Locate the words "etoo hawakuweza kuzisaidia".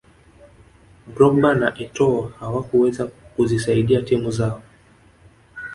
1.83-4.01